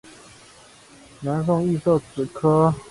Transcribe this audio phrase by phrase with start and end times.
[1.21, 2.73] 南宋亦设此科。